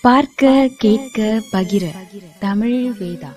பார்க்க 0.00 0.68
கேட்க 0.78 1.42
பகிர. 1.52 1.86
தமிழ் 2.38 2.92
வேதா. 3.00 3.32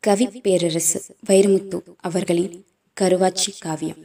கவி 0.00 0.26
பேரரசு 0.26 1.02
வைரமுத்து 1.28 1.80
அவர்களின் 2.00 2.64
கருவாச்சி 3.00 3.52
காவியம். 3.58 3.96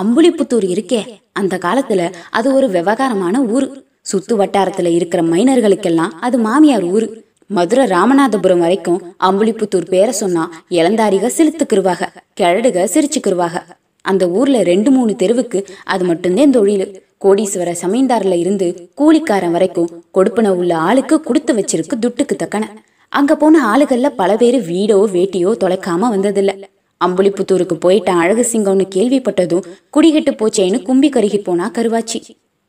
அம்புலிப்புத்தூர் 0.00 0.68
இருக்கே. 0.68 1.20
அந்த 1.32 1.56
காலத்துல 1.56 2.14
அது 2.30 2.54
ஒரு 2.54 2.68
விவகாரமான 2.68 3.42
ஊரு. 3.42 3.86
சுத்து 4.12 4.32
வட்டாரத்துல 4.32 4.94
இருக்கிற 4.94 5.22
மைனர்களுக்கெல்லாம் 5.22 6.10
அது 6.10 6.38
மாமியார் 6.38 6.84
ஊரு. 6.84 7.24
மதுரை 7.46 7.86
ராமநாதபுரம் 7.86 8.58
வரைக்கும் 8.58 9.16
அம்புலிப்புத்தூர் 9.20 9.88
பேரை 9.88 10.12
சொன்னா 10.12 10.64
இளந்தாரிக 10.70 11.30
சிலுத்துக்கிருவாக 11.36 12.08
கிழடுக 12.40 12.88
சிரிச்சுக்கிருவாக. 12.94 13.62
அந்த 14.00 14.28
ஊர்ல 14.28 14.62
ரெண்டு 14.62 14.90
மூணு 14.90 15.16
தெருவுக்கு 15.16 15.66
அது 15.84 16.04
மட்டும்தான் 16.04 16.50
தொழில் 16.50 17.06
கோடீஸ்வர 17.24 17.70
சமீன்தார்ல 17.82 18.38
இருந்து 18.38 18.90
கூலிக்காரன் 19.00 19.50
வரைக்கும் 19.50 20.04
கொடுப்பன 20.14 20.48
உள்ள 20.48 20.76
ஆளுக்கு 20.76 21.20
கொடுத்து 21.20 21.54
வச்சிருக்கு 21.54 21.94
துட்டுக்கு 22.00 22.34
தக்கன. 22.42 22.64
அங்க 23.08 23.36
போன 23.36 23.76
ஆளுகள்ல 23.76 24.08
பல 24.08 24.36
பேர் 24.36 24.58
வீடோ 24.70 24.98
வேட்டியோ 25.14 25.52
தொலைக்காம 25.64 26.10
வந்ததில்ல. 26.14 26.52
அம்புலிப்புத்தூருக்கு 27.04 27.76
போயிட்டான் 27.84 28.20
அழகு 28.24 28.46
சிங்கம்னு 28.52 28.86
கேள்விப்பட்டதும் 28.94 29.66
குடிகிட்டு 29.96 30.32
போச்சேன்னு 30.40 30.82
கும்பி 30.82 31.08
கருகி 31.08 31.44
போனா 31.44 31.70
கருவாச்சி. 31.74 32.20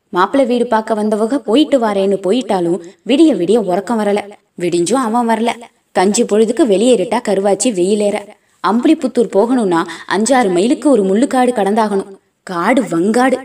மாப்பிள்ளை 0.08 0.48
வீடு 0.48 0.66
பார்க்க 0.66 0.94
வந்தவங்க 0.94 1.38
போயிட்டு 1.38 1.78
வாரேன்னு 1.78 2.18
போயிட்டாலும் 2.26 2.80
விடிய 3.08 3.30
விடிய 3.40 3.56
உறக்கம் 3.56 4.00
வரல. 4.00 4.20
விடிஞ்சும் 4.60 5.04
அவன் 5.06 5.28
வரல. 5.28 5.50
கஞ்சி 5.92 6.24
பொழுதுக்கு 6.24 6.64
வெளியேறிட்டா 6.72 7.18
கருவாச்சி 7.28 7.68
வெயிலேற. 7.78 8.16
அம்புலிப்புத்தூர் 8.64 9.34
போகணும்னா 9.36 9.82
அஞ்சாறு 10.16 10.52
மைலுக்கு 10.52 10.90
ஒரு 10.90 11.02
முள்ளுக்காடு 11.02 11.52
கடந்தாகணும். 11.60 12.10
காடு 12.42 12.82
வங்காடு. 12.82 13.38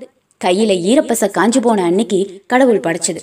கையில 0.43 0.73
ஈரப்பச 0.89 1.27
காஞ்சு 1.27 1.61
போன 1.61 1.83
அன்னைக்கு 1.83 2.43
கடவுள் 2.45 2.79
படைச்சது. 2.79 3.21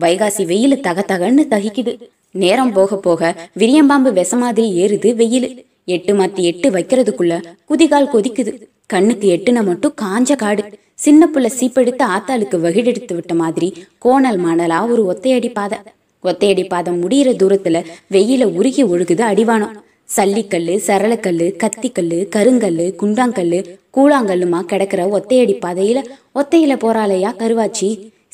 வைகாசி 0.00 0.44
வெயில் 0.44 0.80
தக 0.80 1.04
தகன்னு 1.08 1.44
தகிக்குது. 1.50 1.98
நேரம் 2.30 2.72
போக 2.72 2.96
போக 2.96 3.34
விரியம்பாம்பு 3.58 4.12
விச 4.12 4.36
மாதிரி 4.36 4.84
ஏறுது 4.84 5.14
வெயில். 5.14 5.64
எட்டு 5.84 6.12
மாத்தி 6.14 6.42
எட்டு 6.50 6.70
வைக்கிறதுக்குள்ள 6.70 7.42
குதிகால் 7.64 8.10
கொதிக்குது. 8.12 8.52
கண்ணுக்கு 8.86 9.28
எட்டுன 9.36 9.64
மட்டும் 9.64 9.94
காஞ்ச 10.02 10.36
காடு. 10.36 10.64
சின்ன 10.94 11.28
புள்ள 11.34 11.48
சீப்பெடுத்து 11.60 12.04
ஆத்தாளுக்கு 12.16 12.56
வகிடெடுத்து 12.64 13.14
விட்ட 13.14 13.34
மாதிரி 13.34 13.74
கோணல் 13.98 14.40
மணலா 14.44 14.90
ஒரு 14.90 15.02
ஒத்தையடி 15.12 15.52
பாதை. 15.52 15.78
ஒத்தையடி 16.24 16.68
பாதை 16.68 16.94
முடியிற 16.94 17.30
தூரத்துல 17.32 17.84
வெயில 18.10 18.44
உருகி 18.44 18.84
ஒழுகுது 18.84 19.22
அடிவானம். 19.30 19.76
சல்லிக்கல்லு 20.16 20.74
சரளக்கல் 20.86 21.44
கத்திக்கல் 21.62 22.16
கருங்கல் 22.34 22.80
குண்டாங்கல் 23.00 23.54
கூழாங்கல்லுமா 23.96 24.60
கிடக்கிற 24.60 25.02
ஒத்தையடி 25.18 25.54
பாதையில 25.64 25.98
ஒத்தையில 26.34 26.72
போறாளையா 26.82 27.30
கருவாச்சி? 27.38 27.88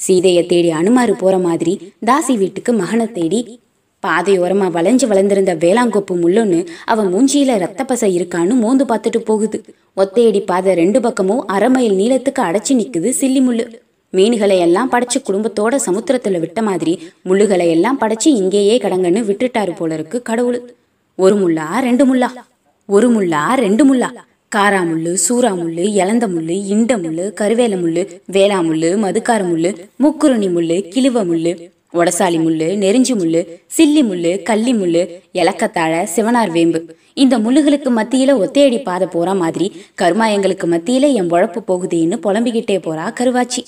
சீதைய 0.06 0.46
தேடி 0.46 0.70
அனுமாரு 0.70 1.12
போற 1.12 1.38
மாதிரி 1.38 1.92
தாசி 2.06 2.34
வீட்டுக்கு 2.36 2.72
மகனை 2.72 3.06
தேடி. 3.12 3.40
பாதையோரமா 4.02 4.66
வளைஞ்சு 4.76 5.06
வளர்ந்திருந்த 5.06 5.54
வேளாங்கொப்பு 5.54 6.14
முள்ளொன்னு 6.22 6.66
அவன் 6.84 7.14
மூஞ்சியில 7.14 7.58
ரத்த 7.58 7.84
பசை 7.84 8.10
இருக்கான்னு 8.18 8.56
மோந்து 8.62 8.84
பார்த்துட்டு 8.84 9.20
போகுது. 9.30 9.60
ஒத்தையடி 9.96 10.40
பாதை 10.46 10.74
ரெண்டு 10.74 11.00
பக்கமும் 11.00 11.46
அரை 11.46 11.68
மைல் 11.68 11.98
நீளத்துக்கு 12.00 12.42
அடைச்சி 12.48 12.74
நிக்குது 12.80 13.12
சில்லி 13.20 13.42
முள்ளு. 13.48 13.66
மீன்களை 14.10 14.58
எல்லாம் 14.58 14.92
படைச்சு 14.92 15.18
குடும்பத்தோட 15.28 15.76
சமுத்திரத்துல 15.86 16.40
விட்ட 16.40 16.62
மாதிரி 16.62 16.98
முள்ளுகளை 17.24 17.68
எல்லாம் 17.76 18.00
படைச்சு 18.00 18.28
இங்கேயே 18.42 18.78
கடங்கன்னு 18.78 19.22
விட்டுட்டாரு 19.30 19.76
போல 19.76 19.94
இருக்கு 19.94 20.22
கடவுள். 20.22 20.60
ஒரு 21.18 21.34
முள்ளா 21.34 21.66
ரெண்டு 21.80 22.04
முள்ளா 22.08 22.28
ஒரு 22.88 23.08
முள்ளா 23.14 23.54
ரெண்டு 23.54 23.82
முள்ளா 23.84 24.08
காராமுள்ளு 24.52 25.12
சூறாமுள்ளு 25.24 25.84
இலந்த 25.94 26.28
முள்ளு 26.28 26.54
இண்ட 26.66 26.98
முள்ளு 26.98 27.24
கருவேல 27.40 27.74
முள்ளு 27.80 28.02
வேளா 28.26 28.58
முள்ளு 28.62 28.90
மதுக்கார 29.04 29.40
முள்ளு 29.48 29.70
முக்குருணி 30.04 30.48
முள்ளு 30.56 30.76
கிழுவ 30.88 31.24
முள்ளு 31.24 31.52
ஒடசாலி 31.94 32.38
முள்ளு 32.44 32.68
நெருஞ்சி 32.76 33.14
முள்ளு 33.14 33.40
சில்லி 33.76 34.02
முள்ளு 34.10 34.42
கள்ளி 34.42 34.72
முள்ளு 34.72 35.02
இலக்கத்தாழ 35.32 35.92
சிவனார் 36.14 36.50
வேம்பு. 36.50 36.80
இந்த 37.14 37.38
முள்ளுகளுக்கு 37.38 37.90
மத்தியில 37.98 38.38
ஒத்தையடி 38.44 38.82
பாதை 38.82 39.08
போற 39.08 39.34
மாதிரி 39.34 39.66
கருமாயங்களுக்கு 40.02 40.66
மத்தியில 40.74 41.12
என் 41.12 41.30
உழப்பு 41.30 41.62
போகுதுன்னு 41.70 42.18
புலம்பிக்கிட்டே 42.26 42.78
போறா 42.86 43.06
கருவாச்சி. 43.20 43.62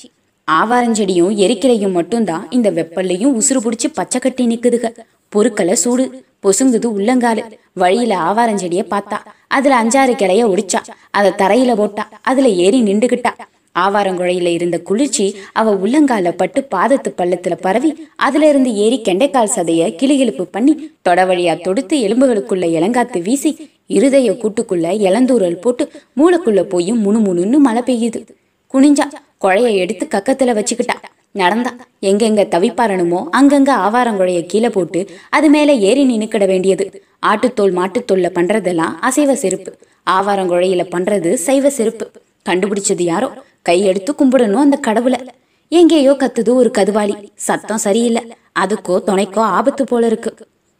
ஆவாரஞ்செடியும் 0.49 1.35
எரிக்கிளையும் 1.45 1.97
மட்டும்தான் 1.99 2.47
இந்த 2.51 2.71
வெப்பல்லையும் 2.71 3.37
உசுறு 3.41 3.61
பிடிச்சி 3.65 3.89
பச்சை 3.95 4.21
கட்டி 4.21 4.47
நிக்குதுக. 4.47 4.87
பொருட்களை 5.29 5.75
சூடு. 5.75 6.05
பொசுங்குது 6.43 6.89
உள்ளங்காலு. 6.99 7.43
வழியில 7.73 8.17
ஆவாரஞ்செடிய 8.17 8.83
பார்த்தா. 8.91 9.19
அதுல 9.49 9.85
அஞ்சாறு 9.85 10.15
கிளைய 10.15 10.45
ஒடிச்சா. 10.47 10.81
அதை 11.11 11.31
தரையில 11.31 11.77
போட்டா. 11.77 12.09
அதுல 12.23 12.49
ஏறி 12.49 12.83
நின்றுகிட்டா. 12.83 13.31
ஆவாரங்குழையில 13.79 14.47
இருந்த 14.47 14.81
குளிர்ச்சி 14.81 15.37
அவ 15.53 15.75
உள்ளங்கால 15.75 16.31
பட்டு 16.31 16.67
பாதத்து 16.75 17.11
பள்ளத்துல 17.17 17.55
பரவி 17.55 18.09
அதுல 18.17 18.49
இருந்து 18.49 18.75
ஏறி 18.75 19.01
கெண்டைக்கால் 19.05 19.53
சதைய 19.57 19.97
கிளிகிழப்பு 19.97 20.43
பண்ணி 20.43 20.91
தொட 21.03 21.25
வழியா 21.25 21.61
தொடுத்து 21.61 21.97
எலும்புகளுக்குள்ள 21.97 22.67
இளங்காத்து 22.79 23.23
வீசி 23.23 23.71
இருதய 23.87 24.31
கூட்டுக்குள்ள 24.31 24.87
இளந்தூரல் 25.07 25.61
போட்டு 25.61 25.91
மூளைக்குள்ள 26.17 26.63
போய் 26.63 26.93
முணுமுணுன்னு 26.93 27.59
மழை 27.59 27.83
பெய்யுது. 27.83 28.27
குனிஞ்சா 28.73 29.07
குழைய 29.41 29.75
எடுத்து 29.75 30.09
கக்கத்துல 30.11 30.65
வச்சுக்கிட்டா. 30.65 30.95
நடந்தா 31.33 31.77
எங்கெங்க 32.03 32.43
தவிப்பாரணுமோ 32.51 33.25
அங்கங்க 33.37 33.71
ஆவாரங்குழைய 33.77 34.47
கீழே 34.47 34.69
போட்டு 34.69 35.07
அது 35.31 35.51
மேல 35.51 35.73
ஏறி 35.73 36.05
நின்னுக்கிட 36.05 36.47
வேண்டியது. 36.47 37.05
ஆட்டுத்தோல் 37.27 37.75
மாட்டுத்தோல்ல 37.75 38.29
பண்றதெல்லாம் 38.35 38.95
அசைவ 39.01 39.35
செருப்பு. 39.35 39.77
ஆவாரங்குழையில 40.11 40.85
பண்றது 40.91 41.35
சைவ 41.35 41.71
செருப்பு. 41.71 42.11
கண்டுபிடிச்சது 42.49 43.03
யாரோ? 43.03 43.33
கையெடுத்து 43.69 44.11
கும்பிடணும் 44.19 44.65
அந்த 44.67 44.77
கடவுளை. 44.77 45.21
எங்கேயோ 45.69 46.13
கத்துது 46.13 46.49
ஒரு 46.49 46.71
கதுவாளி. 46.79 47.15
சத்தம் 47.35 47.79
சரியில்லை. 47.79 48.23
அதுக்கோ 48.61 49.01
துணைக்கோ 49.07 49.39
ஆபத்து 49.39 49.85
போல 49.85 50.07
இருக்கு. 50.07 50.35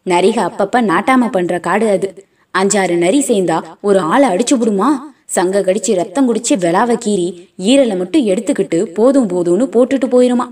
நரிக 0.05 0.37
அப்பப்ப 0.41 0.81
நாட்டாம 0.81 1.31
பண்ற 1.31 1.59
காடு 1.59 1.89
அது. 1.89 2.25
அஞ்சாறு 2.57 2.97
நரி 2.97 3.19
சேர்ந்தா 3.27 3.61
ஒரு 3.81 3.99
ஆளை 3.99 4.29
அடிச்சு 4.29 4.53
விடுமா 4.53 5.13
சங்க 5.35 5.59
கடிச்சு 5.59 5.93
ரத்தம் 5.95 6.27
குடிச்சு 6.27 6.53
விளாவை 6.63 6.95
கீறி 7.05 7.27
ஈரலை 7.67 7.97
மட்டும் 7.97 8.27
எடுத்துக்கிட்டு 8.27 8.79
போதும் 8.85 9.29
போதும்னு 9.29 9.65
போட்டுட்டு 9.75 10.07
போயிருமா. 10.13 10.47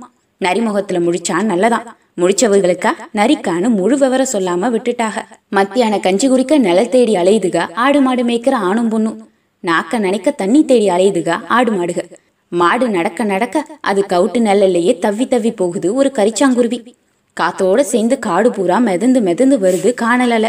நரிமுகத்துல 0.45 0.99
முழிச்சான் 1.05 1.49
நல்லதான். 1.51 1.87
முடிச்சவர்களுக்கா? 2.17 2.91
நரிக்கான்னு 3.15 3.69
முழு 3.69 3.97
விவரம் 3.97 4.31
சொல்லாம 4.33 4.69
விட்டுட்டாக. 4.75 5.15
மத்தியான 5.49 5.99
கஞ்சி 5.99 6.27
குடிக்க 6.27 6.57
நிழல் 6.57 6.89
தேடி 6.89 7.13
அலையுதுக 7.15 7.57
ஆடு 7.73 8.01
மாடு 8.01 8.23
மேய்க்கிற 8.23 8.55
ஆணும் 8.69 8.89
பொண்ணும். 8.91 9.19
நாக்க 9.63 9.99
நினைக்க 9.99 10.31
தண்ணி 10.31 10.65
தேடி 10.65 10.87
அலையுதுக 10.89 11.29
ஆடு 11.47 11.71
மாடுக. 11.71 11.99
மாடு 12.51 12.89
நடக்க 12.89 13.23
நடக்க 13.23 13.65
அது 13.81 14.05
கவுட்டு 14.09 14.39
நெல்லையே 14.39 14.95
தவ்வி 14.99 15.27
தவ்வி 15.27 15.55
போகுது 15.55 15.93
ஒரு 15.93 16.11
கரிச்சாங்குருவி. 16.15 16.79
காத்தோட 17.37 17.79
சேர்ந்து 17.79 18.19
காடு 18.19 18.51
பூரா 18.51 18.77
மிதந்து 18.77 19.21
மிதந்து 19.21 19.57
வருது 19.57 19.93
காணலல. 20.01 20.47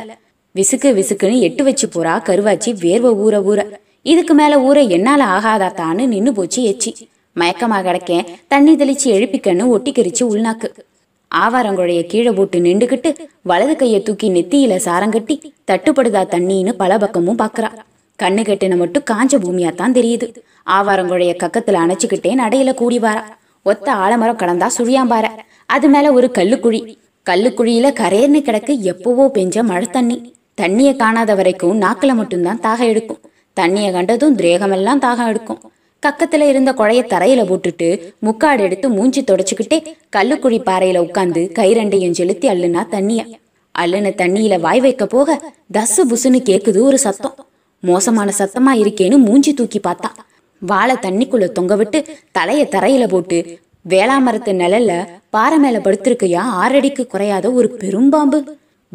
விசுக்கு 0.55 0.89
விசுக்குன்னு 0.99 1.39
எட்டு 1.39 1.65
வச்சு 1.65 1.87
போறா 1.87 2.15
கருவாச்சி 2.29 2.71
வேர்வை 2.85 3.13
ஊற 3.27 3.37
ஊற. 3.51 3.61
இதுக்கு 4.03 4.35
மேல 4.35 4.73
ஊற 4.73 4.89
என்னால 4.89 5.25
ஆகாதாத்தான்னு 5.25 6.07
நின்னு 6.07 6.33
போச்சு 6.33 6.63
எச்சி. 6.63 7.09
மயக்கமா 7.37 7.79
கிடக்கேன். 7.87 8.27
தண்ணி 8.49 8.75
தெளிச்சு 8.75 9.05
எழுப்பிக்கன்னு 9.05 9.65
ஒட்டிக்கரிச்சு 9.75 10.23
உள்நாக்கு. 10.23 10.69
ஆவாரங்குழைய 11.35 12.07
கீழே 12.07 12.31
போட்டு 12.31 12.59
நின்றுகிட்டு 12.59 13.15
வலது 13.43 13.75
கைய 13.79 14.03
தூக்கி 14.03 14.31
நெத்தியில 14.31 14.77
சாரங்கட்டி 14.85 15.35
தட்டுப்படுதா 15.71 16.23
தண்ணின்னு 16.35 16.73
பல 16.73 16.99
பக்கமும் 16.99 17.39
பாக்குறா. 17.39 17.69
கண்ணு 18.23 18.43
கெட்டின 18.43 18.77
மட்டும் 18.77 19.03
காஞ்ச 19.11 19.35
பூமியா 19.39 19.75
தான் 19.75 19.93
தெரியுது. 19.93 20.35
ஆவாரங்குழைய 20.71 21.35
கக்கத்துல 21.43 21.81
அணைச்சுக்கிட்டே 21.85 22.33
நடையில 22.43 22.75
கூடி 22.75 22.99
வாரா. 22.99 23.39
ஒத்த 23.63 23.93
ஆலமரம் 23.93 24.37
கடந்தா 24.37 24.69
சுழியாம்பார. 24.79 25.29
அது 25.67 25.89
மேல 25.89 26.13
ஒரு 26.13 26.31
கல்லுக்குழி. 26.39 26.97
கல்லுக்குழியில 27.31 27.89
கரையர்னு 27.93 28.41
கிடக்கு 28.41 28.79
எப்பவோ 28.79 29.31
பெஞ்ச 29.35 29.63
மழை 29.63 29.87
தண்ணி. 29.87 30.35
தண்ணியை 30.61 30.97
காணாத 30.97 31.35
வரைக்கும் 31.35 31.77
நாக்கில் 31.77 32.15
மட்டும்தான் 32.15 32.61
தாகம் 32.61 32.91
எடுக்கும். 32.93 33.21
தண்ணியை 33.61 33.91
கண்டதும் 33.93 34.37
திரேகமெல்லாம் 34.37 35.03
தாகம் 35.05 35.31
எடுக்கும். 35.33 35.61
கக்கத்துல 36.07 36.49
இருந்த 36.49 36.71
குழைய 36.73 37.01
தரையில 37.13 37.41
போட்டுட்டு 37.49 37.89
முக்காடு 38.27 38.63
எடுத்து 38.67 38.89
மூஞ்சி 38.91 39.23
தொடச்சுக்கிட்டே 39.23 39.79
கல்லுக்குழி 40.17 40.59
பாறையில 40.69 40.99
உட்காந்து 41.07 41.53
கை 41.53 41.69
ரெண்டையும் 41.77 42.17
செலுத்தி 42.19 42.49
அள்ளுனா 42.49 42.83
தண்ணிய. 42.89 43.21
அள்ளுன 43.75 44.13
தண்ணியில 44.21 44.61
வாய் 44.61 44.81
வைக்க 44.81 45.07
போக 45.07 45.37
தசு 45.73 46.03
புசுன்னு 46.11 46.41
கேக்குது 46.49 46.81
ஒரு 46.81 46.99
சத்தம். 46.99 47.35
மோசமான 47.83 48.33
சத்தமா 48.39 48.73
இருக்கேன்னு 48.83 49.17
மூஞ்சி 49.17 49.55
தூக்கி 49.55 49.81
பார்த்தா. 49.89 50.11
வாழை 50.63 50.97
தண்ணிக்குள்ள 51.03 51.47
தொங்க 51.59 51.77
விட்டு 51.77 51.99
தலைய 52.39 52.63
தரையில 52.75 53.09
போட்டு 53.09 53.39
வேளாமரத்து 53.89 54.53
நிழல்ல 54.63 54.93
பாறை 55.31 55.59
மேல 55.59 55.79
படுத்திருக்கையா 55.79 56.43
ஆறடிக்கு 56.63 57.05
குறையாத 57.07 57.53
ஒரு 57.53 57.69
பெரும்பாம்பு. 57.79 58.41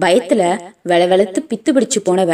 பயத்துல 0.02 0.42
வெளவெளத்து 0.86 1.42
பித்து 1.50 1.70
பிடிச்சு 1.72 2.00
போனவ 2.06 2.32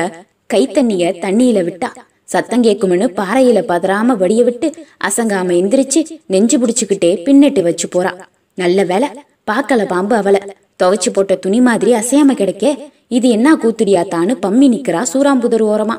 கை 0.48 0.68
தண்ணிய 0.68 1.12
தண்ணியில 1.26 1.60
விட்டா. 1.68 1.90
சத்தம் 2.32 2.64
கேக்கும்னு 2.64 3.08
பாறையில 3.16 3.60
பதறாம 3.72 4.16
வடிய 4.18 4.44
விட்டு 4.44 4.68
அசங்காம 5.08 5.50
எந்திரிச்சு 5.60 6.02
நெஞ்சு 6.26 6.58
பிடிச்சுக்கிட்டே 6.58 7.10
பின்னிட்டு 7.26 7.62
வச்சு 7.62 7.88
போறா. 7.88 8.12
நல்ல 8.54 8.84
வேலை 8.84 9.10
பாக்கல 9.52 9.86
பாம்பு 9.86 10.16
அவளை. 10.16 10.40
துவைச்சு 10.84 11.10
போட்ட 11.14 11.36
துணி 11.36 11.62
மாதிரி 11.62 11.94
அசையாம 11.94 12.34
கிடைக்க 12.34 12.78
இது 13.08 13.30
என்ன 13.30 13.56
கூத்துடியாத்தான்னு 13.56 14.36
பம்மி 14.46 14.68
நிக்கிறா 14.76 15.02
சூறாம்புதர் 15.14 15.66
ஓரமா. 15.72 15.98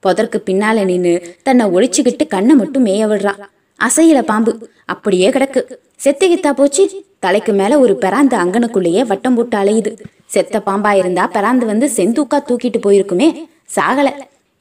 புதற்கு 0.00 0.42
பின்னால 0.46 0.84
நின்னு 0.84 1.36
தன்னை 1.42 1.66
ஒழிச்சுக்கிட்டு 1.66 2.26
கண்ணை 2.26 2.54
மட்டும் 2.54 2.86
மேய 2.86 3.06
விடுறா. 3.12 3.34
அசையில 3.80 4.22
பாம்பு 4.22 4.68
அப்படியே 4.84 5.30
கிடக்கு. 5.30 5.62
செத்து 5.96 6.26
கித்தா 6.28 6.52
போச்சு. 6.52 6.84
தலைக்கு 7.18 7.52
மேல 7.52 7.78
ஒரு 7.78 7.96
பெறாந்து 8.00 8.36
அங்கனுக்குள்ளேயே 8.42 9.04
வட்டம் 9.06 9.34
போட்டு 9.34 9.56
அலையுது. 9.58 9.92
செத்த 10.26 10.62
பாம்பா 10.66 10.92
இருந்தா 10.92 11.30
பெறாந்து 11.34 11.64
வந்து 11.72 11.88
செந்தூக்கா 11.96 12.38
தூக்கிட்டு 12.48 12.80
போயிருக்குமே. 12.86 13.28
சாகல. 13.76 14.08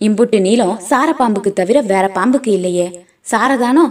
இம்புட்டு 0.01 0.39
நீளம் 0.41 0.79
சார 0.79 1.13
பாம்புக்கு 1.13 1.53
தவிர 1.53 1.81
வேற 1.81 2.07
பாம்புக்கு 2.07 2.47
இல்லையே. 2.47 3.05
சாரதானோ? 3.31 3.83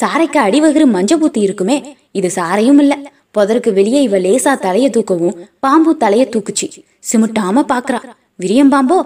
சாரைக்கு 0.00 0.38
அடிவகிறு 0.38 0.86
மஞ்ச 0.86 1.12
பூத்தி 1.16 1.40
இருக்குமே. 1.46 1.96
இது 2.12 2.30
சாரையும் 2.34 2.80
இல்ல. 2.80 2.94
புதருக்கு 3.36 3.72
வெளியே 3.72 4.02
இவ 4.02 4.18
லேசா 4.18 4.52
தலைய 4.66 4.90
தூக்கவும் 4.90 5.36
பாம்பு 5.58 5.96
தலைய 6.00 6.24
தூக்குச்சு. 6.28 6.68
சிமிட்டாம 7.10 7.64
பாக்குறா. 7.72 8.00
விரியம் 8.40 8.72
பாம்போ? 8.72 8.98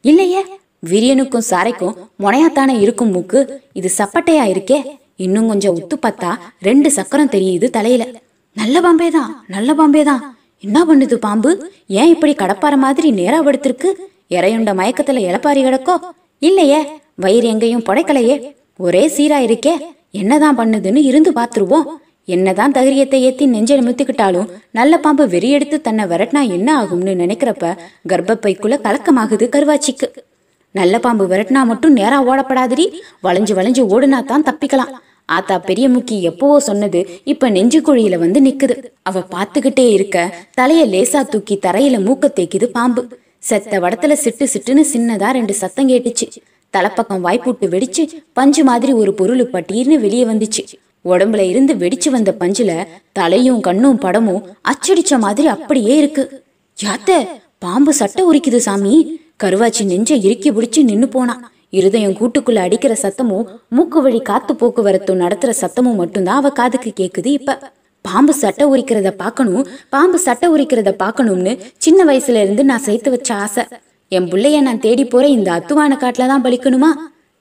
இல்லையே. 0.00 0.42
விரியனுக்கும் 0.90 1.48
சாரைக்கும் 1.50 1.96
முனையாத்தானே 2.22 2.80
இருக்கும் 2.80 3.10
மூக்கு. 3.10 3.60
இது 3.72 3.90
சப்பட்டையா 3.98 4.44
இருக்கே? 4.44 4.78
இன்னும் 5.16 5.48
கொஞ்சம் 5.48 5.76
உத்து 5.76 5.96
பார்த்தா 6.06 6.30
ரெண்டு 6.60 6.90
சக்கரம் 6.90 7.28
தெரியுது 7.28 7.70
தலையில. 7.70 8.04
நல்ல 8.52 8.80
பாம்பே 8.80 9.10
தான் 9.10 9.44
நல்ல 9.48 9.74
பாம்பே 9.74 10.02
தான் 10.02 10.36
என்ன 10.60 10.84
பண்ணுது 10.84 11.14
பாம்பு? 11.14 11.50
ஏன் 11.86 12.08
இப்படி 12.08 12.34
கடப்பார 12.34 12.76
மாதிரி 12.76 13.10
நேரா 13.10 13.40
படுத்திருக்கு? 13.42 13.90
இறையுண்ட 14.30 14.70
மயக்கத்துல 14.80 15.22
இழப்பாரி 15.28 15.60
கிடக்கோ? 15.64 15.94
இல்லையே 16.42 16.80
வயிறு 17.14 17.48
எங்கேயும் 17.48 17.84
புடைக்கலையே. 17.88 18.36
ஒரே 18.76 19.04
சீரா 19.16 19.38
இருக்கே 19.48 19.74
என்னதான் 20.20 20.58
பண்ணுதுன்னு 20.58 21.00
இருந்து 21.10 21.30
பாத்துருவோம் 21.32 21.86
என்னதான் 22.34 22.72
தகிரியத்தை 22.72 23.18
ஏத்தி 23.28 23.44
நெஞ்ச 23.46 23.72
நிமித்துக்கிட்டாலும் 23.80 24.50
நல்ல 24.70 24.98
பாம்பு 24.98 25.24
வெறி 25.28 25.48
எடுத்து 25.50 25.80
தன்னை 25.80 26.04
விரட்டினா 26.04 26.42
என்ன 26.56 26.68
ஆகும்னு 26.82 27.14
நினைக்கிறப்ப 27.22 27.72
கர்ப்பப்பைக்குள்ள 28.10 28.76
கலக்கமாகுது 28.86 29.46
கருவாச்சிக்கு. 29.54 30.08
நல்ல 30.74 30.98
பாம்பு 30.98 31.24
விரட்டினா 31.32 31.62
மட்டும் 31.70 31.92
நேரா 31.92 32.18
ஓடப்படாதடி. 32.24 32.86
வளைஞ்சு 33.22 33.54
வளைஞ்சு 33.58 33.82
ஓடுனா 33.94 34.20
தான் 34.24 34.46
தப்பிக்கலாம். 34.48 34.94
ஆத்தா 35.24 35.58
பெரிய 35.58 35.86
முக்கி 35.88 36.16
எப்பவோ 36.20 36.56
சொன்னது 36.60 37.02
இப்ப 37.24 37.50
நெஞ்சு 37.50 37.80
குழியில 37.80 38.18
வந்து 38.18 38.40
நிக்குது. 38.40 38.76
அவ 39.02 39.22
பாத்துக்கிட்டே 39.34 39.86
இருக்க 39.92 40.16
தலைய 40.60 40.82
லேசா 40.94 41.22
தூக்கி 41.28 41.58
தரையில 41.66 41.98
மூக்க 42.06 42.32
தேக்கிது 42.40 42.68
பாம்பு. 42.78 43.04
செத்த 43.48 43.80
வடத்துல 43.80 44.14
சிட்டு 44.24 44.44
சிட்டுன்னு 44.52 44.82
சின்னதா 44.92 45.30
ரெண்டு 45.30 45.54
சத்தம் 45.54 45.88
கேட்டுச்சு. 45.88 46.26
தலைப்பக்கம் 46.74 47.24
வாய்ப்புட்டு 47.24 47.66
வெடிச்சு 47.74 48.02
பஞ்சு 48.32 48.64
மாதிரி 48.64 48.92
ஒரு 48.92 49.14
பொருள் 49.14 49.42
பட்டீர்னு 49.50 49.96
வெளியே 50.04 50.24
வந்துச்சு. 50.24 50.62
உடம்புல 51.04 51.42
இருந்து 51.48 51.74
வெடிச்சு 51.74 52.10
வந்த 52.10 52.34
பஞ்சுல 52.40 52.86
தலையும் 53.12 53.60
கண்ணும் 53.60 53.98
படமும் 53.98 54.46
அச்சடிச்ச 54.70 55.18
மாதிரி 55.18 55.48
அப்படியே 55.48 55.96
இருக்கு. 55.96 56.24
யாத்த 56.78 57.28
பாம்பு 57.58 57.92
சட்டை 57.92 58.24
உரிக்குது 58.30 58.56
சாமி. 58.56 58.94
கருவாச்சி 59.44 59.84
நெஞ்ச 59.84 60.14
இறுக்கி 60.14 60.52
பிடிச்சு 60.52 60.82
நின்னு 60.82 61.08
போனா. 61.08 61.36
இருதயம் 61.70 62.16
கூட்டுக்குள்ள 62.18 62.60
அடிக்கிற 62.66 62.96
சத்தமும் 63.02 63.46
மூக்கு 63.68 64.02
வழி 64.02 64.20
காத்து 64.20 64.54
போக்குவரத்து 64.56 65.14
நடத்துற 65.14 65.52
சத்தமும் 65.60 66.00
மட்டும்தான் 66.02 66.36
அவ 66.36 66.50
காதுக்கு 66.50 66.92
கேக்குது 67.00 67.30
இப்ப. 67.38 67.58
பாம்பு 68.06 68.32
சட்டை 68.40 68.64
உரிக்கிறத 68.72 69.10
பார்க்கணும் 69.22 69.66
பாம்பு 69.94 70.18
சட்டை 70.24 70.46
உரிக்கிறத 70.54 70.90
பார்க்கணும்னு 71.02 71.52
சின்ன 71.84 72.00
வயசுல 72.10 72.40
இருந்து 72.44 72.62
நான் 72.70 72.84
சேர்த்து 72.86 73.10
வச்ச 73.14 73.30
ஆசை. 73.44 73.64
என் 74.12 74.28
பிள்ளைய 74.32 74.58
நான் 74.66 74.82
தேடி 74.86 75.04
போற 75.04 75.24
இந்த 75.36 75.48
அத்துவான 75.56 75.96
காட்டுல 76.02 76.26
தான் 76.32 76.44
பலிக்கணுமா? 76.46 76.90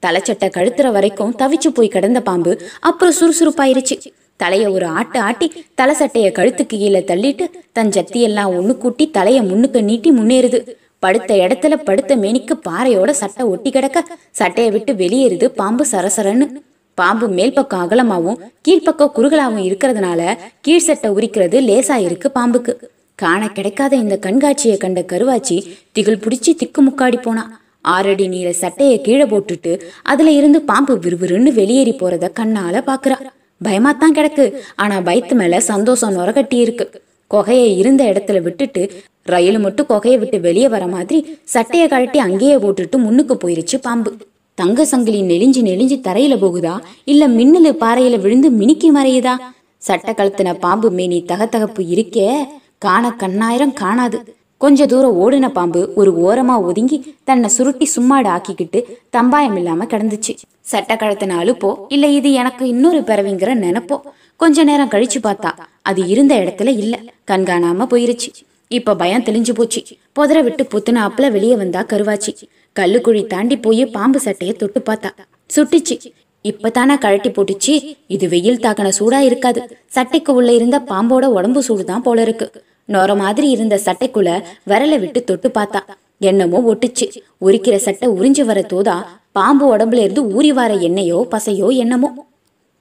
தலைச்சட்டை 0.03 0.47
கழுத்துற 0.57 0.87
வரைக்கும் 0.97 1.35
தவிச்சு 1.41 1.69
போய் 1.77 1.93
கிடந்த 1.95 2.19
பாம்பு 2.29 2.53
அப்புறம் 2.89 3.15
சுறுசுறுப்பாயிருச்சு. 3.19 3.97
தலைய 4.39 4.65
ஒரு 4.75 4.85
ஆட்டு 4.99 5.17
ஆட்டி 5.27 5.47
தலை 5.79 5.93
சட்டைய 5.99 6.29
கழுத்துக்கு 6.37 6.75
கீழே 6.83 7.01
தள்ளிட்டு 7.11 7.45
தன் 7.77 7.93
ஜத்தியெல்லாம் 7.97 8.53
ஒண்ணு 8.57 8.73
கூட்டி 8.83 9.05
தலைய 9.17 9.39
முன்னுக்கு 9.49 9.81
நீட்டி 9.89 10.11
முன்னேறுது. 10.19 10.59
படுத்த 11.03 11.33
இடத்துல 11.45 11.75
படுத்த 11.87 12.15
மேனிக்கு 12.23 12.55
பாறையோட 12.67 13.11
சட்டை 13.21 13.45
ஒட்டி 13.53 13.69
கிடக்க 13.71 14.07
சட்டையை 14.39 14.69
விட்டு 14.75 14.93
வெளியேறுது 15.01 15.47
பாம்பு 15.61 15.85
சரசரன்னு. 15.91 16.47
பாம்பு 16.93 17.27
மேல் 17.27 17.53
பக்கம் 17.53 17.83
அகலமாவும் 17.83 18.39
கீழ்ப்பக்கம் 18.61 19.11
குறுகலாவும் 19.15 19.63
இருக்கிறதுனால 19.69 20.37
கீழ் 20.61 20.85
சட்டை 20.87 21.11
உரிக்கிறது 21.11 21.57
லேசா 21.69 21.95
இருக்கு 21.95 22.31
பாம்புக்கு. 22.35 22.73
காண 23.15 23.49
கிடைக்காத 23.49 23.95
இந்த 23.95 24.15
கண்காட்சியை 24.17 24.77
கண்ட 24.77 25.01
கருவாச்சி 25.01 25.57
திகில் 25.91 26.17
பிடிச்சி 26.17 26.55
திக்கு 26.55 26.81
முக்காடி 26.83 27.21
போனா. 27.21 27.61
ஆறடி 27.81 28.27
நீள 28.27 28.51
சட்டையை 28.51 29.01
கீழே 29.01 29.23
போட்டுட்டு 29.23 29.81
அதுல 30.03 30.31
இருந்து 30.31 30.61
பாம்பு 30.61 30.95
விறுவிறுன்னு 30.95 31.51
வெளியேறி 31.53 31.91
போறத 31.91 32.29
கண்ணால 32.39 32.81
பாக்குறா. 32.89 33.17
பயமாத்தான் 33.63 34.15
கிடக்கு. 34.15 34.45
ஆனா 34.75 34.97
பயத்து 34.97 35.33
மேல 35.33 35.59
சந்தோஷம் 35.59 36.17
நுரகட்டி 36.17 36.59
இருக்கு. 36.65 37.01
கொகையை 37.31 37.77
இருந்த 37.77 38.03
இடத்துல 38.03 38.41
விட்டுட்டு 38.41 38.91
ரயில் 39.23 39.59
மட்டும் 39.59 39.89
கொகையை 39.89 40.17
விட்டு 40.19 40.39
வெளியே 40.39 40.69
வர 40.69 40.87
மாதிரி 40.87 41.37
சட்டையை 41.43 41.87
கழட்டி 41.87 42.19
அங்கேயே 42.19 42.55
போட்டுட்டு 42.55 42.97
முன்னுக்கு 42.97 43.37
போயிருச்சு 43.43 43.77
பாம்பு. 43.81 44.13
தங்க 44.55 44.85
சங்கிலி 44.85 45.21
நெளிஞ்சு 45.21 45.61
நெளிஞ்சு 45.61 45.97
தரையில 45.99 46.35
போகுதா? 46.37 46.79
இல்ல 47.03 47.27
மின்னலு 47.27 47.71
பாறையில 47.73 48.19
விழுந்து 48.19 48.49
மினுக்கி 48.51 48.91
மறையுதா? 48.91 49.37
சட்ட 49.77 50.11
கழுத்தின 50.11 50.59
பாம்பு 50.59 50.91
மேனி 50.91 51.23
தகத்தகப்பு 51.27 51.81
இருக்கே. 51.93 52.47
காண 52.77 53.15
கண்ணாயிரம் 53.19 53.73
காணாது. 53.73 54.35
கொஞ்ச 54.57 54.85
தூரம் 54.85 55.17
ஓடின 55.17 55.49
பாம்பு 55.49 55.91
ஒரு 55.95 56.11
ஓரமா 56.17 56.61
ஒதுங்கி 56.61 57.15
தன்னை 57.23 57.49
சுருட்டி 57.49 57.85
சும்மாடு 57.85 58.29
ஆக்கிக்கிட்டு 58.29 58.79
தம்பாயம் 59.17 59.55
இல்லாம 59.55 59.85
கிடந்துச்சு. 59.85 60.33
சட்டை 60.61 60.95
கழுத்தின 60.95 61.37
அலுப்போ 61.37 61.75
இல்ல 61.87 62.07
இது 62.07 62.31
எனக்கு 62.31 62.67
இன்னொரு 62.67 62.99
பிறவிங்கிற 62.99 63.53
நினைப்போ? 63.55 64.01
கொஞ்ச 64.35 64.63
நேரம் 64.63 64.89
கழிச்சு 64.89 65.19
பார்த்தா 65.23 65.51
அது 65.81 66.07
இருந்த 66.07 66.35
இடத்துல 66.35 66.67
இல்ல. 66.77 66.99
கண்காணாம 67.27 67.87
போயிருச்சு. 67.89 68.29
இப்ப 68.67 68.95
பயம் 68.95 69.23
தெளிஞ்சு 69.23 69.53
போச்சு. 69.53 69.83
புதற 70.13 70.41
விட்டு 70.41 70.67
புத்துனாப்புல 70.71 71.31
வெளியே 71.31 71.55
வந்தா 71.55 71.83
கருவாச்சு. 71.83 72.33
கல்லுக்குழி 72.79 73.27
தாண்டி 73.27 73.57
போய் 73.57 73.85
பாம்பு 73.85 74.19
சட்டையை 74.19 74.55
தொட்டு 74.55 74.81
பார்த்தா. 74.85 75.09
சுட்டுச்சு. 75.55 76.13
இப்பதானே 76.43 76.97
கழட்டி 76.97 77.29
போட்டுச்சு. 77.29 77.97
இது 78.07 78.29
வெயில் 78.29 78.59
தாக்கின 78.59 78.91
சூடா 78.99 79.19
இருக்காது. 79.19 79.77
சட்டைக்கு 79.87 80.33
உள்ள 80.33 80.51
இருந்த 80.51 80.79
பாம்போட 80.79 81.25
உடம்பு 81.25 81.63
சூடுதான் 81.67 81.99
போல 81.99 82.21
இருக்கு. 82.21 82.51
நொர 82.87 83.17
மாதிரி 83.17 83.49
இருந்த 83.49 83.79
சட்டைக்குள்ள 83.85 84.43
விரலை 84.67 84.99
விட்டு 84.99 85.23
தொட்டு 85.23 85.51
பார்த்தா. 85.53 85.79
என்னமோ 86.19 86.73
ஒட்டுச்சு. 86.73 87.09
உரிக்கிற 87.41 87.75
சட்டை 87.75 88.09
உறிஞ்சு 88.09 88.41
வர 88.41 88.61
தோதா 88.61 89.05
பாம்பு 89.31 89.77
உடம்புல 89.77 89.97
இருந்து 89.97 90.27
ஊறி 90.27 90.51
வர 90.51 90.73
எண்ணெயோ 90.73 91.27
பசையோ 91.31 91.75
என்னமோ. 91.75 92.27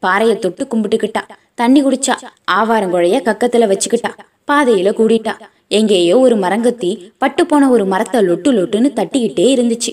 பாறைய 0.06 0.38
தொட்டு 0.38 0.66
கும்பிட்டுக்கிட்டா. 0.70 1.20
தண்ணி 1.54 1.84
குடிச்சா. 1.84 2.14
ஆவாரங்குழைய 2.52 3.20
கக்கத்துல 3.22 3.76
வச்சுக்கிட்டா. 3.76 4.10
பாதையில 4.52 4.92
கூடிட்டா. 4.92 5.36
எங்கேயோ 5.78 6.14
ஒரு 6.18 6.36
மரங்கத்தி 6.36 6.88
பட்டுப்போன 7.22 7.68
ஒரு 7.74 7.84
மரத்தை 7.92 8.18
லொட்டு 8.26 8.50
லொட்டுன்னு 8.56 8.88
தட்டிக்கிட்டே 8.98 9.44
இருந்துச்சு. 9.56 9.92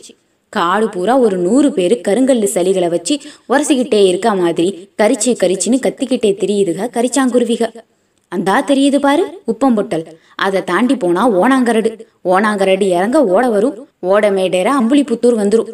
காடு 0.54 0.90
பூரா 0.90 1.14
ஒரு 1.26 1.38
நூறு 1.38 1.68
பேரு 1.72 1.96
கருங்கல்லு 2.08 2.48
சளிகளை 2.56 2.90
வச்சு 2.90 3.14
உரசிக்கிட்டே 3.50 4.00
இருக்க 4.08 4.34
மாதிரி 4.36 4.70
கரிச்சு 5.02 5.31
கரிச்சுன்னு 5.44 5.80
கத்திக்கிட்டே 5.86 6.31
தெரியுதுக 6.44 6.90
கரிச்சாங்குருவிக. 6.95 7.64
அந்தா 8.31 8.56
தெரியுது 8.71 9.00
பாரு 9.06 9.24
உப்பம்பொட்டல் 9.52 10.06
அதை 10.36 10.64
தாண்டி 10.64 10.95
போனா 10.95 11.21
ஓணாங்கரடு. 11.42 11.92
ஓணாங்கரடு 12.33 12.88
இறங்க 12.98 13.19
ஓட 13.36 13.44
வரும். 13.50 13.78
ஓட 14.12 14.31
மேடேற 14.31 14.71
அம்புலிபுத்தூர் 14.81 15.40
வந்துரும். 15.44 15.69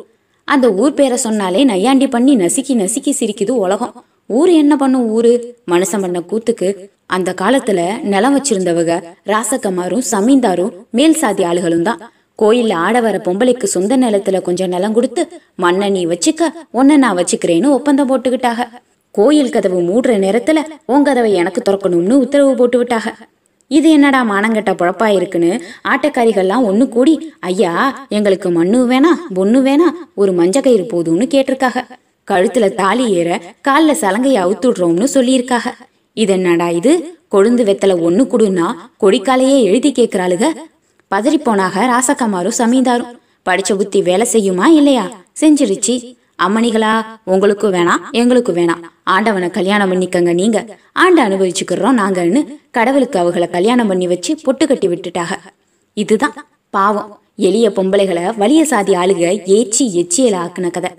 அந்த 0.48 0.68
ஊர் 0.82 0.94
பேரை 0.94 1.18
சொன்னாலே 1.18 1.64
நையாண்டி 1.64 2.08
பண்ணி 2.08 2.36
நசுக்கி 2.36 2.76
நசுக்கி 2.82 3.14
சிரிக்குது 3.20 3.56
உலகம். 3.66 3.96
ஊர் 4.30 4.52
என்ன 4.56 4.74
பண்ணும் 4.76 5.08
ஊரு? 5.10 5.32
மனுஷன் 5.72 6.04
பண்ண 6.04 6.20
கூத்துக்கு 6.24 6.68
அந்த 7.10 7.30
காலத்துல 7.42 7.80
நிலம் 8.04 8.36
வச்சிருந்தவங்க 8.36 8.94
ராசக்கமாரும் 9.28 10.06
சமீந்தாரும் 10.12 10.72
மேல் 10.90 11.14
சாதி 11.16 11.44
ஆளுகளும் 11.44 11.82
தான். 11.82 12.00
கோயில்ல 12.40 12.74
ஆட 12.86 13.02
வர 13.02 13.18
பொம்பளைக்கு 13.26 13.68
சொந்த 13.68 13.94
நிலத்துல 13.98 14.42
கொஞ்சம் 14.42 14.70
நிலம் 14.70 14.94
கொடுத்து 14.94 15.22
மண்ணை 15.56 15.88
நீ 15.90 16.02
வச்சுக்க 16.06 16.50
உன்ன 16.72 16.98
நான் 16.98 17.18
வச்சுக்கிறேன்னு 17.18 17.70
ஒப்பந்தம் 17.72 18.10
போட்டுக்கிட்டாக 18.10 18.66
கோயில் 19.16 19.52
கதவு 19.52 19.80
மூடுற 19.82 20.14
நேரத்துல 20.20 20.62
உன் 20.86 21.04
கதவை 21.04 21.32
எனக்கு 21.34 21.62
திறக்கணும்னு 21.62 22.16
உத்தரவு 22.24 22.54
போட்டு 22.56 22.78
விட்டாக 22.78 23.14
இது 23.72 23.88
என்னடா 23.90 24.20
மானங்கெட்ட 24.24 24.72
பொழப்பா 24.76 25.08
இருக்குன்னு 25.16 25.52
ஆட்டக்காரிகள்லாம் 25.90 26.68
ஒண்ணு 26.68 26.86
கூடி 26.90 27.14
ஐயா 27.48 27.72
எங்களுக்கு 28.10 28.50
மண்ணு 28.52 28.80
வேணா 28.88 29.12
பொண்ணு 29.34 29.62
வேணா 29.62 29.88
ஒரு 30.16 30.34
மஞ்ச 30.34 30.60
கயிறு 30.62 30.86
போதும்னு 30.92 31.28
கேட்டிருக்காக 31.28 31.80
கழுத்துல 32.32 32.74
தாலி 32.74 33.12
ஏற 33.12 33.42
கால்ல 33.68 33.92
சலங்கையை 33.92 34.46
அவுத்துடுறோம்னு 34.46 35.08
சொல்லியிருக்காக. 35.14 35.66
இது 36.14 36.34
என்னடா 36.34 36.70
இது? 36.70 37.18
கொழுந்து 37.32 37.64
வெத்தலை 37.70 37.96
ஒண்ணு 37.96 38.26
கொடுன்னா 38.26 38.74
கொடிக்காலையே 39.02 39.62
எழுதி 39.62 39.92
கேக்குறாளுக. 39.92 40.46
பதறி 41.16 41.36
போனாக 41.36 42.04
சமீந்தாரும் 42.58 43.20
படிச்ச 43.46 43.76
புத்தி 43.78 44.02
வேலை 44.02 44.28
செய்யுமா 44.32 44.66
இல்லையா? 44.66 45.10
செஞ்சிருச்சு. 45.42 46.16
அம்மணிகளா 46.44 47.06
உங்களுக்கு 47.24 47.72
வேணாம் 47.72 48.12
எங்களுக்கு 48.12 48.54
வேணாம் 48.54 48.84
ஆண்டவனை 49.04 49.50
கல்யாணம் 49.50 49.92
பண்ணிக்கங்க 49.92 50.34
நீங்க. 50.34 50.66
ஆண்ட 50.94 51.28
அனுபவிச்சுக்கிறோம் 51.28 51.98
நாங்கன்னு 51.98 52.60
கடவுளுக்கு 52.72 53.20
அவங்கள 53.20 53.50
கல்யாணம் 53.50 53.88
பண்ணி 53.88 54.08
வச்சு 54.08 54.38
பொட்டு 54.44 54.68
கட்டி 54.68 54.88
விட்டுட்டாக. 54.88 55.32
இதுதான் 55.94 56.34
பாவம். 56.70 57.20
எளிய 57.36 57.70
பொம்பளைகளை 57.70 58.36
வலிய 58.38 58.64
சாதி 58.64 58.94
ஆளுக 58.94 59.32
ஏச்சி 59.46 59.86
எச்சியல 59.96 60.38
ஆக்குன 60.46 60.72
கதை. 60.72 60.90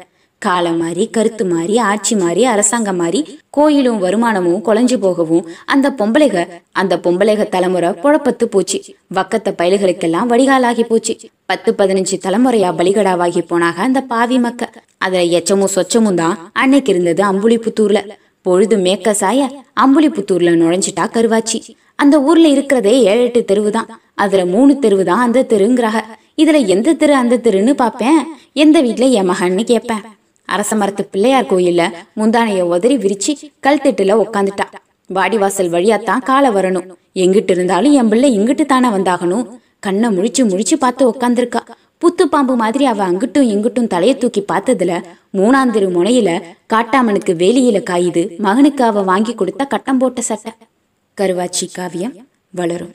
காலம் 0.42 0.76
மாறி 0.76 1.04
கருத்து 1.06 1.44
மாறி 1.44 1.78
ஆட்சி 1.90 2.14
மாறி 2.14 2.44
அரசாங்கம் 2.44 2.96
மாறி 2.96 3.20
கோயிலும் 3.50 4.00
வருமானமும் 4.02 4.60
குலைஞ்சு 4.66 4.96
போகவும் 4.96 5.46
அந்த 5.64 5.86
பொம்பளைக 5.98 6.44
அந்த 6.72 6.94
பொம்பளைக 7.04 7.48
தலைமுறை 7.48 7.90
புழப்பத்து 8.02 8.44
போச்சு. 8.44 8.78
வக்கத்த 9.14 9.48
பயலுகளுக்கெல்லாம் 9.60 10.30
வடிகாலாகி 10.32 10.82
போச்சு. 10.82 11.14
பத்து 11.46 11.72
பதினஞ்சு 11.78 12.16
தலைமுறையா 12.26 12.70
பலிகடாவாகி 12.80 13.42
போனாக 13.50 13.82
அந்த 13.82 14.00
பாவி 14.00 14.38
மக்க 14.38 14.70
அதுல 14.98 15.22
எச்சமும் 15.38 15.74
சொச்சமும் 15.76 16.14
தான் 16.14 16.36
அன்னைக்கு 16.52 16.92
இருந்தது 16.92 17.22
அம்புலிபுத்தூர்ல. 17.22 18.02
பொழுது 18.42 18.76
மேக்க 18.78 19.14
சாய 19.14 19.40
அம்புலிபுத்தூர்ல 19.84 20.52
நுழைஞ்சிட்டா 20.62 21.06
கருவாச்சி. 21.16 21.60
அந்த 21.94 22.20
ஊர்ல 22.20 22.48
இருக்கிறதே 22.48 22.94
ஏழு 23.02 23.22
எட்டு 23.22 23.44
தெருவு 23.50 23.70
தான். 23.70 23.88
அதுல 24.14 24.44
மூணு 24.44 24.72
தெருவு 24.82 25.04
தான் 25.04 25.18
அந்த 25.18 25.46
தெருங்கிறாக. 25.52 26.00
இதுல 26.38 26.66
எந்த 26.66 26.92
தெரு 26.92 27.14
அந்த 27.14 27.40
தெருன்னு 27.46 27.74
பாப்பேன். 27.82 28.20
எந்த 28.52 28.80
வீட்ல 28.80 29.06
என் 29.18 29.30
மகன்னு 29.30 29.64
கேட்பேன் 29.64 30.04
அரச 30.46 30.76
மரத்து 30.76 31.04
பிள்ளையார் 31.04 31.54
கோயில்ல 31.54 31.92
முந்தானைய 32.16 32.60
உதறி 32.60 32.96
விரிச்சு 32.96 33.32
கல்தெட்டுல 33.66 34.22
உக்காந்துட்டா. 34.24 34.66
வாடிவாசல் 35.14 35.70
வழியாத்தான் 35.70 36.22
காலை 36.22 36.50
வரணும். 36.50 36.92
எங்கிட்டு 37.14 37.50
இருந்தாலும் 37.50 37.92
என் 37.92 38.08
பிள்ளை 38.08 38.38
இங்கிட்டு 38.38 38.66
தானே 38.66 38.88
வந்தாகணும். 38.88 39.48
கண்ணை 39.78 40.08
முழிச்சு 40.08 40.38
முழிச்சு 40.38 40.74
பார்த்து 40.74 41.10
உக்காந்துருக்கா. 41.10 41.60
புத்து 41.98 42.22
பாம்பு 42.22 42.56
மாதிரி 42.56 42.84
அவ 42.84 43.10
அங்கிட்டும் 43.10 43.48
இங்கிட்டும் 43.52 43.90
தலைய 43.94 44.16
தூக்கி 44.16 44.44
பார்த்ததுல 44.52 45.02
மூணாந்திரு 45.32 45.88
முனையில 45.96 46.42
காட்டாமனுக்கு 46.72 47.32
வேலியில 47.42 47.82
காயுது. 47.90 48.38
மகனுக்கு 48.38 48.84
அவ 48.84 49.02
வாங்கி 49.02 49.34
கொடுத்த 49.34 49.64
கட்டம் 49.64 49.98
போட்ட 49.98 50.20
சட்டை. 50.20 50.52
கருவாச்சி 51.20 51.66
காவியம் 51.72 52.28
வளரும். 52.50 52.92